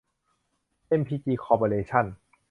[0.87, 2.05] เอ็มพีจี คอร์ปอเรชั่น